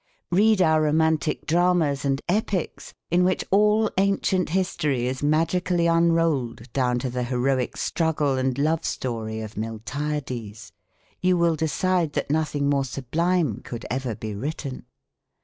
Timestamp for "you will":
11.21-11.55